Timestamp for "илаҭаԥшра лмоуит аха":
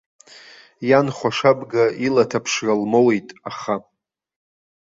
2.05-3.75